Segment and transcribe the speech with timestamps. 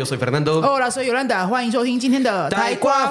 [0.00, 0.60] yo soy Fernando.
[0.60, 1.46] Hola, soy Yolanda.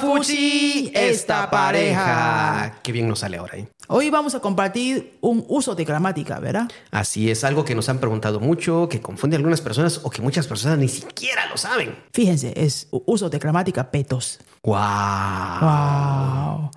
[0.01, 2.79] Fuchi, esta pareja.
[2.81, 3.59] Qué bien nos sale ahora.
[3.59, 3.67] ¿eh?
[3.89, 6.67] Hoy vamos a compartir un uso de gramática, ¿verdad?
[6.89, 10.23] Así es, algo que nos han preguntado mucho, que confunde a algunas personas o que
[10.23, 11.95] muchas personas ni siquiera lo saben.
[12.11, 14.39] Fíjense, es uso de gramática petos.
[14.63, 14.79] ¡Wow!
[15.61, 16.71] ¡Wow!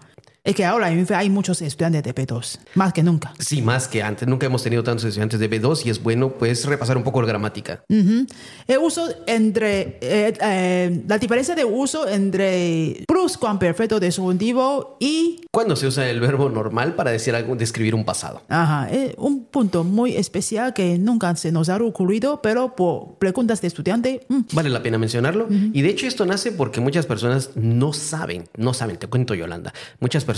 [0.45, 3.33] Es que ahora hay muchos estudiantes de P2, más que nunca.
[3.39, 4.27] Sí, más que antes.
[4.27, 7.29] Nunca hemos tenido tantos estudiantes de B2 y es bueno pues repasar un poco la
[7.29, 7.85] gramática.
[7.89, 8.27] Ujú.
[8.67, 15.77] El uso entre, eh, eh, la diferencia de uso entre pluscuamperfecto de subjuntivo y ¿Cuándo
[15.77, 18.41] se usa el verbo normal para decir algo, describir un pasado?
[18.49, 23.61] Ajá, es un punto muy especial que nunca se nos ha ocurrido, pero por preguntas
[23.61, 25.47] de estudiante, mm, Vale la pena mencionarlo.
[25.51, 29.75] Y de hecho esto nace porque muchas personas no saben, no saben, te cuento Yolanda.
[30.01, 30.32] Muchas personas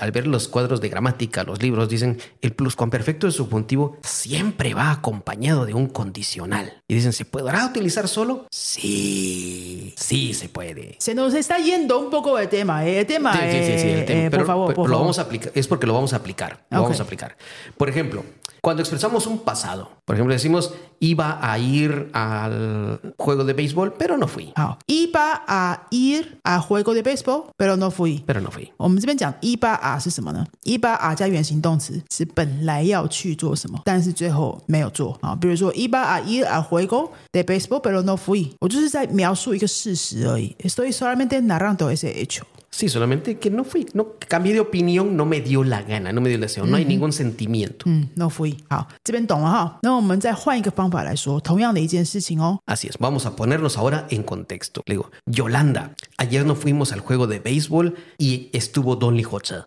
[0.00, 4.90] al ver los cuadros de gramática, los libros, dicen el pluscuamperfecto de subjuntivo siempre va
[4.90, 6.82] acompañado de un condicional.
[6.88, 8.46] Y dicen, ¿se podrá utilizar solo?
[8.50, 10.96] Sí, sí se puede.
[10.98, 12.86] se nos está yendo un poco el tema.
[12.86, 14.20] eh, tema, Sí, sí, sí, sí, el eh, tema.
[14.20, 15.00] eh, Pero, por favor, por lo favor.
[15.04, 16.64] vamos a aplicar, es porque lo vamos a aplicar.
[16.70, 17.36] Lo vamos a aplicar.
[17.76, 18.24] Por ejemplo,
[18.65, 24.17] cuando expresamos un pasado, por ejemplo, decimos iba a ir al juego de béisbol, pero
[24.17, 24.53] no fui.
[24.55, 28.23] 好，iba a ir a juego de béisbol, pero no fui。
[28.27, 28.71] Pero no fui.
[28.77, 30.45] 我们这边讲 iba a 是什么呢？
[30.63, 35.35] iba a 加原形动词是本来要去做什么，但是最后没有做啊。
[35.35, 38.51] 比如说 iba a ir a juego de béisbol, pero no fui。
[38.59, 40.55] 我就是在描述一个事实而已。
[40.59, 42.43] Estoy solamente narrando ese hecho。
[42.75, 46.21] Sí, solamente que no fui, no cambié de opinión, no me dio la gana, no
[46.21, 47.83] me dio el deseo, no hay ningún sentimiento.
[47.85, 48.55] 嗯，no fui。
[48.69, 49.79] 好，这边懂了哈。
[49.83, 52.59] 那我们再换一个方法来说，同样的一件事情哦。
[52.65, 54.81] Así es, vamos a ponernos ahora en contexto.
[54.85, 59.65] Le digo, Yolanda, ayer no fuimos al juego de béisbol y estuvo Don Lijocha.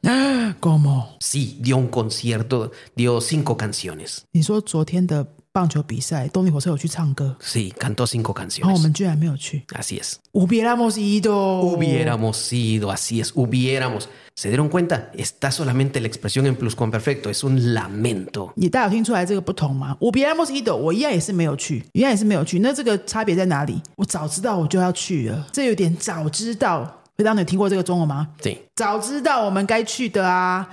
[0.60, 1.18] ¿Cómo？
[1.20, 4.22] Sí, dio un concierto, dio cinco canciones.
[4.32, 8.81] 你说昨天的 棒球比赛，动力火车有去唱歌，Sí, cantó cinco 然后我 canciones.
[8.81, 9.63] 们居然没有去。
[9.69, 10.17] Así es.
[10.31, 11.61] Hubiéramos ido.
[11.63, 14.07] Hubiéramos sido, así es, hubiéramos.
[14.35, 15.11] ¿Se dieron cuenta?
[15.15, 18.53] Está solamente la expresión en pluscuamperfecto, es un lamento.
[18.55, 22.59] 你大家有听出来这个不同吗？Hubiéramos ido，我一样也是没有去，一样也是没有去。
[22.59, 23.81] 那这个差别在哪里？
[23.97, 26.95] 我早知道我就要去了，这有点早知道。
[27.17, 28.55] 会当你听过这个中文吗？Sí.
[28.75, 30.69] 早知道我们该去的啊。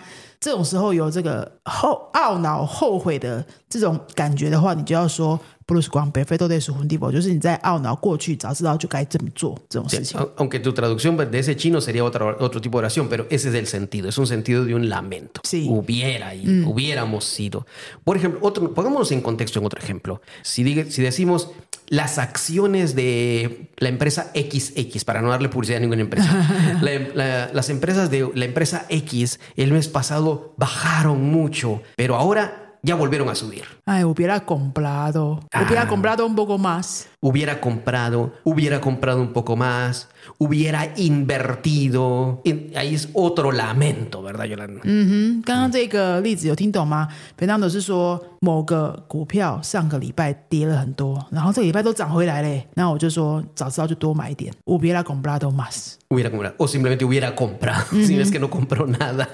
[0.47, 5.37] 这种时候有这个后懊恼、后悔的这种感觉的话，你就要说
[5.68, 10.20] “Bruce 光 perfecto de su tipo”，就是你在懊恼过去，早知道就该这么做这种 Sí, 事情。
[10.20, 13.50] au- Aunque tu traducción de ese chino sería otra, otro tipo de oración, pero ese
[13.50, 15.42] es el sentido, es un sentido de un lamento.
[15.44, 15.68] Sí.
[15.70, 17.66] Hubiera ido, hubiéramos sido.
[18.04, 20.22] Por ejemplo, otro, pongámonos en contexto en otro ejemplo.
[20.44, 21.50] Si, diga- si decimos
[21.88, 27.10] las acciones de la empresa XX, para no darle publicidad a ninguna empresa, la em-
[27.16, 32.96] la- las empresas de la empresa X el mes pasado bajaron mucho, pero ahora ya
[32.96, 33.64] volvieron a subir.
[33.86, 37.08] 哎，hubiera comprado, hubiera comprado un poco más。
[37.24, 40.08] hubiera comprado, hubiera comprado un poco más,
[40.40, 42.42] hubiera invertido.
[42.44, 44.82] Y Ahí es otro lamento, ¿verdad, Yolanda?
[44.84, 47.08] 嗯哼，刚刚这个例子有听懂吗？
[47.38, 52.68] Fernando 是说某个股票上个礼拜跌了很多，然后这个礼拜都涨回来嘞。
[52.74, 55.98] 那我就说早知道就多买一点，hubiera comprado más。
[56.10, 59.28] Hubiera comprado, o simplemente hubiera comprado, si es que no compró nada.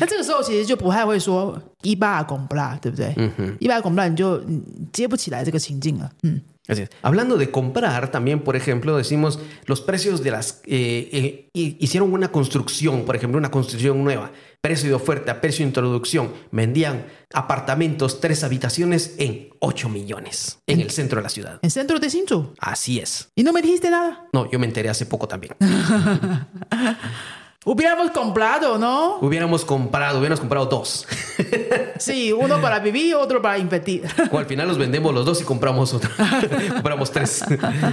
[0.00, 3.12] 那这个时候其实就不太会说 一八拱不啦， 对不对？
[3.16, 6.10] 嗯哼，一八拱不啦，你就嗯接不起来这个情境了。
[6.22, 6.88] 嗯， Así es.
[7.02, 10.60] Hablando de comprar, también, por ejemplo, decimos los precios de las...
[10.66, 14.32] eh, eh, hi- hicieron una construcción, por ejemplo, una construcción nueva.
[14.60, 16.32] Precio de oferta, precio de introducción.
[16.50, 21.60] Vendían apartamentos, tres habitaciones en 8 millones en el centro de la ciudad.
[21.62, 23.28] en centro de 清楚， Así es.
[23.36, 24.26] 你都没 dijiste nada。
[24.32, 25.54] No, yo me enteré hace poco también.
[27.63, 29.17] Hubiéramos comprado, ¿no?
[29.17, 31.07] Hubiéramos comprado, hubiéramos comprado dos.
[31.97, 34.03] Sí, uno para vivir, otro para invertir.
[34.31, 36.09] O al final los vendemos los dos y compramos otro.
[36.73, 37.43] compramos tres.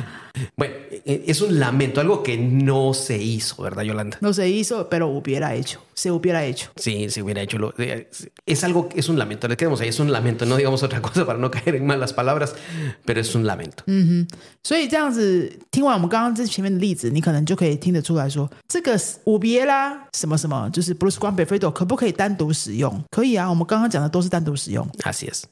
[0.56, 0.74] bueno,
[1.05, 4.17] es un lamento, algo que no se hizo, ¿verdad, Yolanda?
[4.21, 5.81] No se hizo, pero hubiera hecho.
[5.93, 6.71] Se hubiera hecho.
[6.75, 7.59] Sí, se hubiera hecho.
[7.59, 8.09] Lo, eh,
[8.45, 9.47] es algo, es un lamento.
[9.47, 10.45] Le quedamos ahí, es un lamento.
[10.45, 12.55] No digamos otra cosa para no caer en malas palabras,
[13.05, 13.83] pero es un lamento.
[14.63, 23.03] 所以这样子听完我们刚刚这前面的例子，你可能就可以听得出来说，这个五别啦什么什么，就是 Bruce Guan b e f e d o 可不可以单独使用？
[23.11, 24.87] 可以啊，我们刚刚讲的都是单独使用。
[25.03, 25.43] Así es.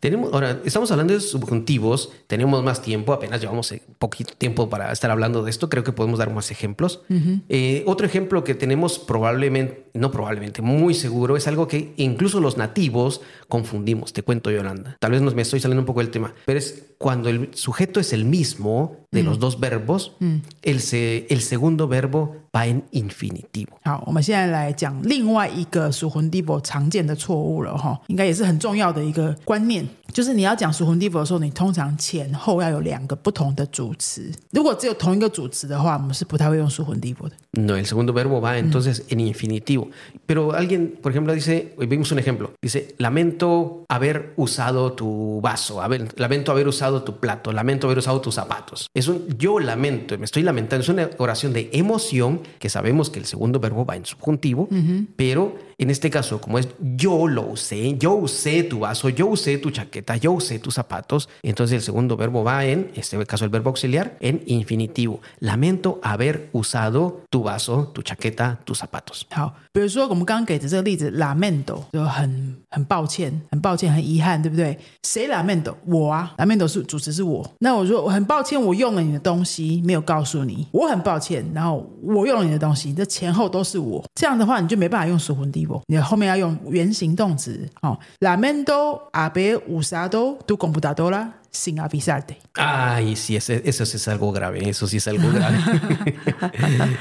[0.00, 4.75] Tenemos, ahora, estamos hablando de subjuntivos, tenemos más tiempo, apenas llevamos eh, poquito tiempo para
[4.91, 7.01] estar hablando de esto, creo que podemos dar más ejemplos.
[7.49, 12.57] Eh, otro ejemplo que tenemos probablemente, no probablemente, muy seguro, es algo que incluso los
[12.57, 14.97] nativos confundimos, te cuento Yolanda.
[14.99, 17.99] Tal vez nos, me estoy saliendo un poco del tema, pero es cuando el sujeto
[17.99, 20.15] es el mismo de los dos verbos,
[20.61, 23.68] el, se- el segundo verbo va en infinitivo.
[23.84, 34.30] 好，我们现在来讲另外一个属魂 d i v o 常见的错误了哈，应该也是很重要的一个观念，就是你要讲属魂 d i v o 的时候，你通常前后要有两个不同的主词。
[34.50, 37.34] 如果只有同一个主词的话，我们是不太会用属魂 d i v o 的。
[37.54, 39.88] No, el segundo verbo va entonces en infinitivo.
[40.26, 45.82] Pero alguien, por ejemplo, dice, hoy vimos un ejemplo, dice, lamento haber usado tu vaso,
[45.82, 48.86] haber- lamento haber usado tu plato, lamento haber usado tus zapatos.
[48.94, 53.19] Es un yo lamento, me estoy lamentando, es una oración de emoción que sabemos que
[53.19, 54.67] el segundo verbo va en subjuntivo,
[55.15, 59.58] pero en este caso, como es yo lo usé, yo usé tu vaso, yo usé
[59.58, 63.44] tu chaqueta, yo usé tus zapatos, entonces el segundo verbo va en, en este caso
[63.44, 65.20] el verbo auxiliar, en infinitivo.
[65.40, 69.26] Lamento haber usado tu vaso, tu chaqueta, tus zapatos.
[69.30, 74.78] 好，比如说我们刚刚给的这个例子，lamento 就很很抱歉，很抱歉，很遗憾，对不对？
[75.02, 75.74] 谁 lamento？
[75.86, 77.50] 我啊，lamento 是主词是我。
[77.58, 81.44] 那我说我很抱歉，我用了你的东西，没有告诉你，我很抱歉。
[81.52, 84.04] 然后我用了你的东西，这前后都是我。
[84.14, 87.68] 这样的话，你就没办法用属魂 d i v o 你后面要用原形动词。
[87.82, 92.36] 哦，lamento haber usado tu computadora sin avisarte。
[92.54, 95.58] Ay, sí, ese- eso sí es algo grave, eso sí es algo grave.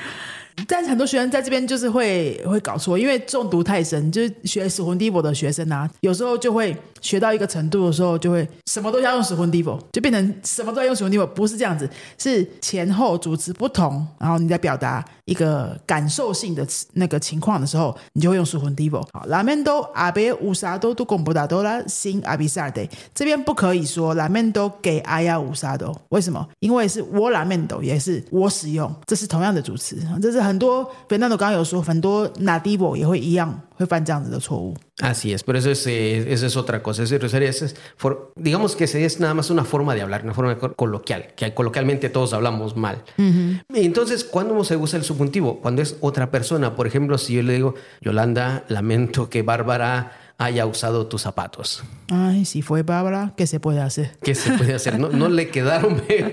[0.68, 19.06] 但是很多学生在这边就是会会搞错，因为中毒太深，就是学死魂 divo 的学生啊，有时候就会学到一个程度的时候，就会什么都要用死魂 divo，就变成什么都要用死魂 divo，不是这样子，是前后主词不同，然后你在表达一个感受性的那个情况的时候，你就会用死魂 divo。
[19.12, 26.46] 好，lamento haber usado tu computadora sin avisarte，这边不可以说 lamento que haya usado，为什么？
[26.60, 34.75] 因为是我拉面都也是我使用，这是同样的主词，这是很多 Fernando 刚刚有说，很多 nativo 也会一样会犯这样子的错误。
[35.01, 37.01] Así es, pero eso es, eh, eso es otra cosa.
[37.03, 40.21] Eso es- eso es for- digamos que ese es nada más una forma de hablar,
[40.23, 43.03] una forma co- coloquial, que coloquialmente todos hablamos mal.
[43.73, 45.59] Entonces, ¿cuándo se usa el subjuntivo?
[45.59, 46.75] Cuando es otra persona.
[46.75, 51.83] Por ejemplo, si yo le digo, Yolanda, lamento que Bárbara haya usado tus zapatos.
[52.09, 54.17] Ay, si fue Bárbara, ¿qué se puede hacer?
[54.23, 54.97] ¿Qué se puede hacer?
[54.99, 56.01] No, no le quedaron.
[56.07, 56.31] bien.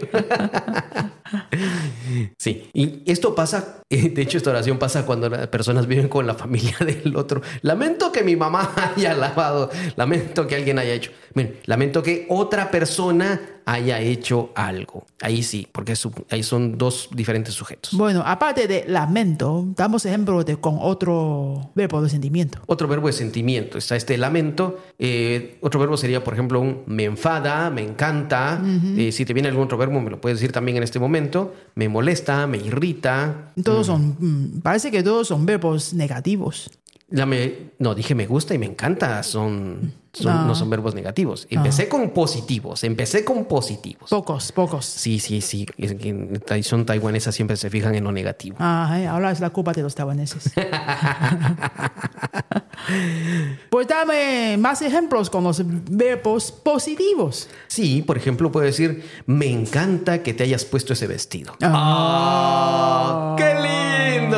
[2.37, 6.27] Sí, y esto pasa, eh, de hecho esta oración pasa cuando las personas viven con
[6.27, 7.41] la familia del otro.
[7.61, 11.11] Lamento que mi mamá haya lavado, lamento que alguien haya hecho.
[11.33, 15.05] Miren, lamento que otra persona haya hecho algo.
[15.21, 17.93] Ahí sí, porque es- ahí son dos diferentes sujetos.
[17.93, 22.59] Bueno, aparte de lamento, damos ejemplo de con otro verbo de sentimiento.
[22.67, 23.77] Otro verbo es sentimiento.
[23.77, 24.79] Está este lamento.
[24.99, 28.61] eh, otro verbo sería, por ejemplo, un me enfada, me encanta.
[28.97, 31.53] Eh, si te viene algún otro verbo, me lo puedes decir también en este momento.
[31.75, 33.51] Me molesta, me irrita.
[33.63, 36.69] Todos son, mm, parece que todos son verbos negativos.
[37.09, 39.21] Ya me- no, dije me gusta y me encanta.
[39.23, 41.47] Son, son- no son verbos negativos.
[41.49, 42.83] Empecé con positivos.
[42.83, 44.09] Empecé con positivos.
[44.09, 44.85] Pocos, pocos.
[44.85, 45.65] Sí, sí, sí.
[45.77, 48.55] En tradición taiwanesa siempre se fijan en lo negativo.
[48.59, 50.51] Ah, eh, ahora es la culpa de los taiwaneses.
[53.69, 57.49] pues dame más ejemplos con los verbos positivos.
[57.67, 61.55] Sí, por ejemplo, puedo decir, me encanta que te hayas puesto ese vestido.
[61.61, 63.35] ¡Ah!
[63.37, 63.82] ¡Qué lindo!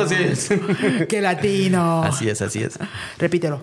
[0.07, 0.49] Sí es.
[1.07, 2.03] ¡Qué latino!
[2.03, 2.77] Así es, así es.
[3.17, 3.61] Repítelo.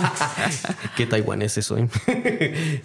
[0.97, 1.87] Qué taiwanés soy.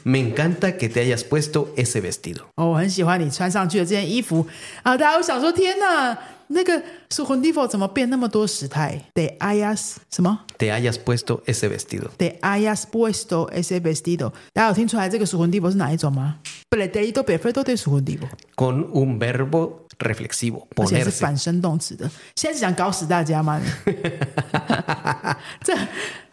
[0.04, 2.44] me encanta que te hayas puesto ese vestido.
[2.56, 4.46] 哦，我很喜欢你穿上去的这件衣服
[4.82, 4.96] 啊！
[4.96, 6.16] 大家会想说：天哪，
[6.48, 9.00] 那个属魂 d i v o 怎么变那么多时态？
[9.14, 12.10] De hayas 什么 Te hayas puesto ese vestido.
[12.18, 14.32] ？De hayas puesto ese vestido。
[14.52, 16.36] 大家有听出来这个属魂 d i v o 是哪一种吗？
[16.70, 20.65] Pretérito perfecto de 属魂 d i v o Con un verbo reflexivo.
[20.75, 22.09] 而且是.反身动词的。
[22.35, 23.61] 现在是想搞死大家吗？
[25.63, 25.75] 这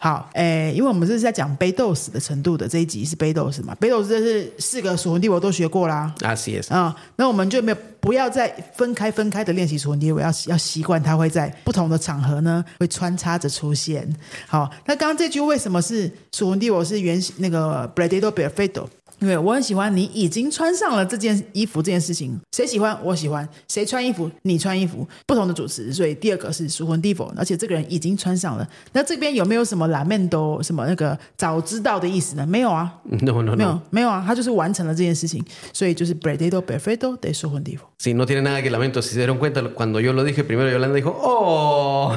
[0.00, 6.14] 好，诶，因为我们这是在讲背斗死的程度的这一集是背斗死嘛，背斗死这是四个属魂帝我都学过啦。
[6.20, 6.72] Así es.
[6.72, 14.08] 啊、那我们就没有不要再分开分开的练习属魂地我，要要习惯它会在不同的场合呢会穿插着出现。
[14.46, 18.86] 好，那刚刚这句为什么是属魂地我是原那个 Bradado Perfecto？
[19.18, 28.68] 因为我很喜欢你已经穿上了这件衣服这件事情，谁喜欢我喜欢，谁穿衣服你穿衣服，不同的主持，所以第二个是属魂地否，而且这个人已经穿上了。
[28.92, 32.46] 那这边有没有什么 lamento 什么那个早知道的意思呢？
[32.46, 37.86] 没有啊，No, no, 没有.没有啊，他就是完成了这件事情，所以就是 perfecto Perfecto de 属魂地否。
[37.98, 39.00] Sí, no tiene nada que lamento.
[39.00, 42.16] Si se dieron cuenta, cuando yo lo dije, primero Yolanda dijo, ¡Oh!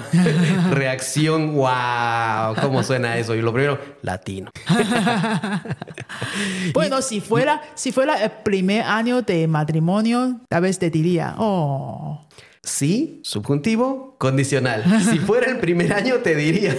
[0.71, 2.55] Reacción, wow.
[2.61, 3.33] ¿Cómo suena eso?
[3.33, 4.51] Y lo primero, latino.
[6.73, 11.35] Bueno, bueno, si fuera, si fuera el primer año de matrimonio, tal vez te diría,
[11.37, 12.27] oh.
[12.63, 14.83] Sí, subjuntivo, condicional.
[15.09, 16.75] Si fuera el primer año, te diría.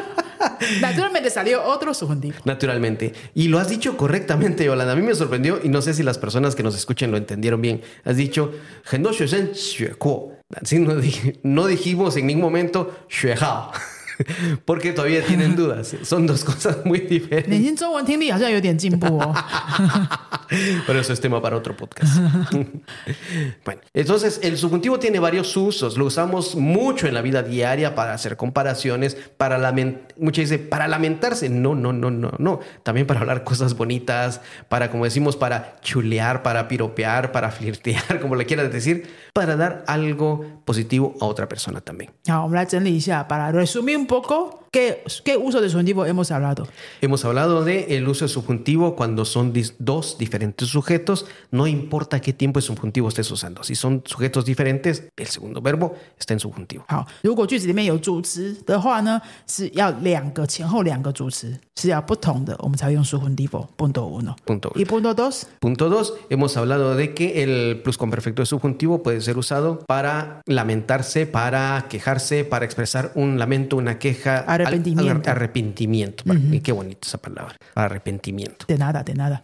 [0.82, 2.36] Naturalmente salió otro subjuntivo.
[2.44, 3.14] Naturalmente.
[3.34, 4.92] Y lo has dicho correctamente, Yolanda.
[4.92, 7.62] A mí me sorprendió y no sé si las personas que nos escuchen lo entendieron
[7.62, 7.80] bien.
[8.04, 8.52] Has dicho,
[11.42, 12.94] no dijimos en ningún momento,
[14.64, 15.96] porque todavía tienen dudas.
[16.02, 17.48] Son dos cosas muy diferentes.
[20.86, 22.18] Pero eso es tema para otro podcast.
[23.64, 25.96] bueno, entonces el subjuntivo tiene varios usos.
[25.96, 29.58] Lo usamos mucho en la vida diaria para hacer comparaciones, para
[30.18, 31.48] mucha dice, para lamentarse.
[31.48, 32.60] No, no, no, no, no.
[32.82, 38.36] También para hablar cosas bonitas, para, como decimos, para chulear, para piropear, para flirtear, como
[38.36, 42.12] le quieras decir, para dar algo positivo a otra persona también.
[42.28, 42.46] Ah,
[43.28, 46.67] para resumir un poco, qué qué uso de subjuntivo hemos hablado。
[47.01, 52.19] Hemos hablado de el uso de subjuntivo cuando son dis- dos diferentes sujetos, no importa
[52.19, 53.63] qué tiempo de subjuntivo estés usando.
[53.63, 56.83] Si son sujetos diferentes, el segundo verbo está en subjuntivo.
[56.87, 64.35] 好，如果句子里面有主词的话呢，是要两个前后两个主词是要不同的，我们才会用 subjuntivo punto uno。
[64.45, 64.79] Punto uno.
[64.79, 69.37] y punto dos Punto dos, hemos hablado de que el pluscuamperfecto de subjuntivo puede ser
[69.37, 74.45] usado para lamentarse, para quejarse, para expresar un lamento, una queja.
[74.64, 76.24] Al- al Arrepentimiento.
[76.26, 77.54] y Qué bonita esa palabra.
[77.74, 78.66] Arrepentimiento.
[78.66, 79.40] 点哪打点哪打。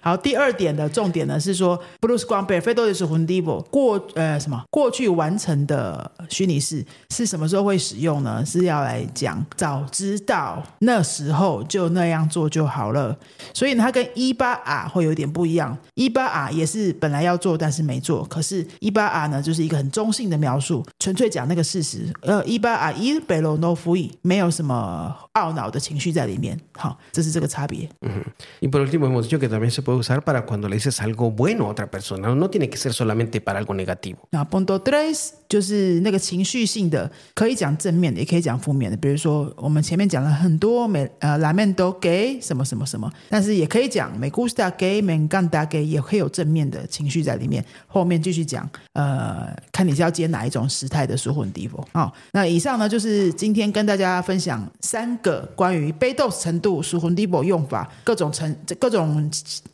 [0.00, 8.44] 好，第二点的重点呢是说，Bruce 光 perfecto de subjuntivo 过呃什么过去完成的虚拟式是什么时候会使用呢？
[8.44, 13.16] 是要来讲早知道那时候就那样做就好了。
[13.54, 15.76] 所以呢，它跟一八 R 会有点不一样。
[15.94, 22.06] 一八 R 也是本来要做但是没做，可是一八 R 呢就是一个很中性的描述，纯粹讲那个事实。
[22.22, 26.59] 呃，一八 R 一 bello no fui 没有什么懊恼的情绪在里面。
[26.73, 27.89] 好，这是这个差别。
[28.61, 31.31] Y por último, hemos dicho que también se puede usar para cuando le dices algo
[31.31, 32.33] bueno a otra persona.
[32.33, 34.27] No tiene que ser solamente para algo negativo.
[34.31, 38.96] 那 punto tres 就是那个情绪性的，可以讲正面的，也可以讲负面的。
[38.96, 47.64] 比如说，我们前面讲了很多美呃拉面都给什么什么什么，但是也可以讲 me gusta 给美干大给，也会有正面的情绪在里面。
[47.86, 51.82] 后面继续讲，呃，看你是要接哪一种时态的舒缓地方。
[51.92, 59.30] 好，那以上呢就是今天跟大家分享三个关于被动程度舒缓地方用法，各种程各种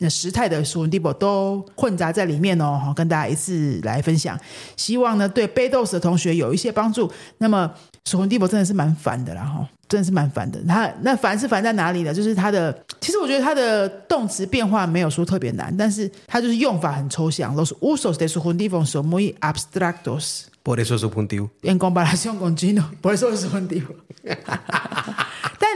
[0.09, 4.39] 时态的舒缓地方都混杂在里面哦，好跟大家一次来分享。
[4.77, 7.11] 希望呢对 Dos 的同学有一些帮助。
[7.37, 7.71] 那么
[8.05, 10.59] 舒缓地方真的是蛮烦的啦，哈，真的是蛮烦的。
[10.67, 12.13] 他那烦是烦在哪里呢？
[12.13, 17.55] 就是他的，其实我觉得他的动词变化没有说特别难，但是它就是用法很抽象。
[17.55, 21.51] Los usos de subjuntivo son muy abstractos Por eso es subjuntivo.
[21.61, 23.75] en comparación con chino，por eso es un punto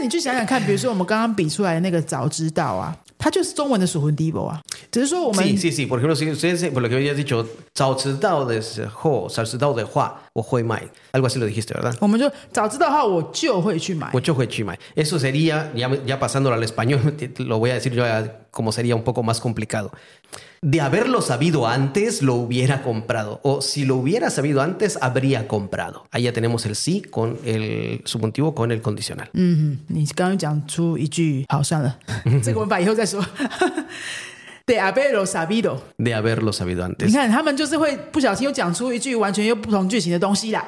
[0.02, 5.88] 你去想想看，比如说我们刚刚比出来的那个早知道啊，它就是中文的属魂 d i v o 啊，只是说我们 Sí, sí, sí.
[5.88, 10.83] Por ejemplo, si si si，por lo que habías dicho, 早知道的时候，早知道的话，我会买。
[11.13, 11.95] Algo así lo dijiste, ¿verdad?
[12.01, 14.11] 我们就早知道的话，我就会去买。
[14.13, 14.79] Mucho huechimai.
[14.97, 18.95] Eso sería, ya, ya pasándolo al español, lo voy a decir yo ya como sería
[18.95, 19.91] un poco más complicado.
[20.63, 23.41] De haberlo sabido antes, lo hubiera comprado.
[23.43, 26.07] O si lo hubiera sabido antes, habría comprado.
[26.11, 29.29] Ahí ya tenemos el sí con el subjuntivo con el condicional.
[29.35, 30.07] 嗯，你
[34.69, 35.25] 刚刚讲出一句，好，算了，这个文法以后再说。
[35.25, 37.13] De haberlo sabido， De haberlo sabido 你 antes.
[37.13, 40.65] 看他们就是会不小心又讲出一句完全又不同句型的东西啦。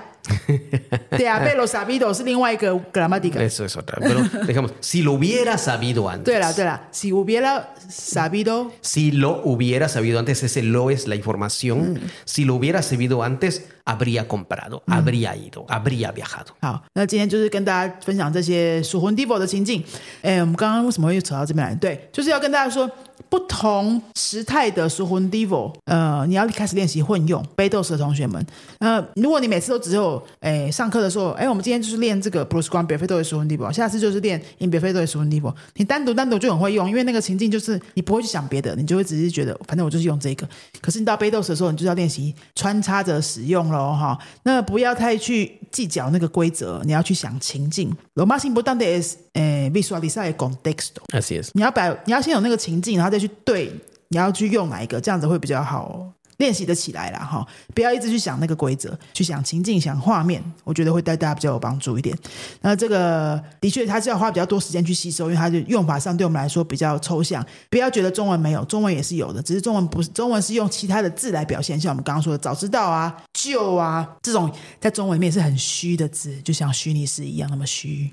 [1.12, 3.38] De haberlo sabido 是另外一个 gramática。
[3.38, 3.98] Eso es otra.
[4.00, 6.24] Pero dejamos, si lo hubiera sabido antes.
[6.24, 12.00] 对了对了，si hubiera sabido Si lo hubiera sabido antes, ese lo es la información.
[12.24, 16.47] Si lo hubiera sabido antes, habría comprado, habría ido, habría viajado.
[16.61, 19.83] 好，那今天就是跟大家分享这些属魂 divo 的情境。
[20.21, 21.75] 哎，我们刚刚为什么会扯到这边来？
[21.75, 22.89] 对，就是要跟大家说，
[23.29, 28.45] 不同时态的属魂 divo，呃，你要开始练习混用 d o s 的同学们。
[28.79, 34.81] 呃，如果你每次都只有哎上课的时候，哎，我们今天就是练这个 Bruce Grant b e r f e t o 的属魂 divo，下次就是练 In b e r
[34.81, 35.53] f e t o 的属魂 divo。
[35.75, 40.47] 你单独单独就很会用，因为那个情境就是你不会去想别的，你就会只是觉得反正我就是用这个。
[40.81, 44.17] 可是你到 d o s 的时候，你就是要练习穿插着使用喽，哈。
[44.43, 47.91] 那不要太去计较那个规则，你要去想情境。
[48.15, 51.01] Lo más importante es 呃 visualizar el contexto。
[51.11, 51.49] Así es.
[51.53, 53.71] 你要把你要先有那个情境，然后再去对，
[54.09, 56.11] 你要去用哪一个，这样子会比较好
[56.41, 57.45] 练习的起来啦哈。
[57.75, 62.17] 不要一直去想那个规则，去想情境、想画面，我觉得会对大家比较有帮助一点。
[62.61, 67.45] 那这个的确，它是要花比较多时间去吸收，因为它的用法上对我们来说比较抽象。
[67.69, 78.09] 不要觉得中文没有，中文也是有的，只是中文不是中文是用其他的字来表现，像我们刚刚说的早知道啊、就啊这种，在中文里面是很虚的字，就像虚拟诗一样那么虚。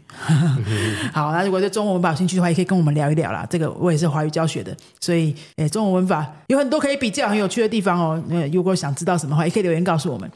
[1.13, 3.47] 好，那如果对中文文法有兴趣的话，也可以跟我们聊一聊啦。
[3.49, 8.18] 这个我也是华语教学的，所以诶，中文文法有很多可以比较很有趣的地方哦。
[8.53, 10.31] 如果想知道什么话，也可以留言告诉我们。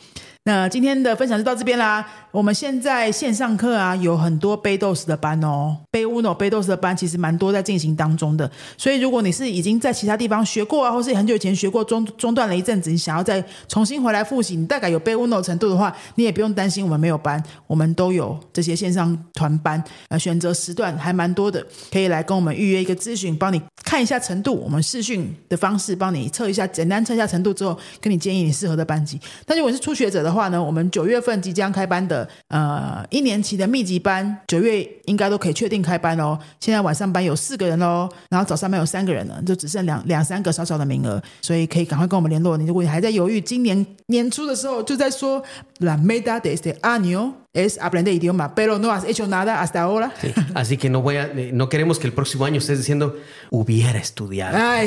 [0.45, 2.05] 那今天的分享就到这边啦。
[2.33, 8.51] 我们现在线上课啊，有很多贝豆斯的班哦，贝乌诺贝豆斯的班其实蛮多在进行当中的。
[8.77, 29.21] 所以如果你是已经在其他地方学过啊，或是很久以前学过中中断了一阵子，你想要再重新回来复习，你大概有背 uno 程度的话，你也不用担心我们没有班，我们都有这些线上团班，呃，选择时段还蛮多的，可以来跟我们预约一个咨询，帮你看一下程度，我们视讯的方式帮你测一下，简单测一下程度之后，跟你建议你适合的班级。
[29.47, 36.39] 但如果是初学者的话呢，我们九月份即将开班的，呃，一年级的密集班，九月应该都可以确定开班哦。
[36.61, 42.57] 现在晚上班有四个人喽，然后早上班有三个人了，就只剩两两三个少少的名额，所以可以赶快跟我们联络。
[42.57, 45.43] 你如果你还在犹豫，今年年初的时候就在说
[45.79, 50.11] ，La meta de este año es aprender idioma, pero no has hecho nada hasta ahora.
[50.21, 53.17] Sí, Así que no voy a, no queremos que el próximo año estés diciendo
[53.51, 54.57] hubiera estudiado.
[54.57, 54.87] 哎，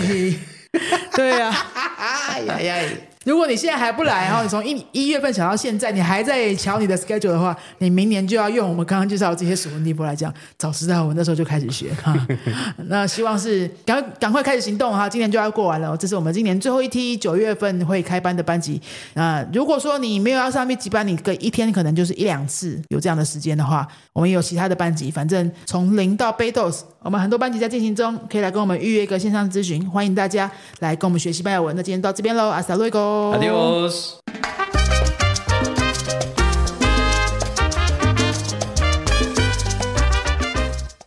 [1.15, 1.53] 对啊，
[1.97, 3.14] 哎呀呀！
[3.25, 10.31] 如果你现在还不来，然后你从一一月份想到现在，你还在瞧你的 schedule 的话，你明年就要用我们刚刚介绍的这些属文地波来讲。
[10.59, 12.15] 早知道我那时候就开始学哈。
[12.87, 18.79] 那希望是赶快赶快开始行动哈，今年就要过完了，这是我们今年最后一梯九月份会开班的班级。
[19.15, 31.75] 那如果说你没有要上密集班，你可一天可能就是一两次有这样的时间的话，我们也有其他的班级，反正从零到 b 豆 s 我们很多班级在进行中，可以来跟我们预约一个线上咨询，欢迎大家来跟我们学西班牙文。
[31.75, 33.14] 那今天到这边喽，阿萨瑞哥。
[33.33, 34.19] Adiós.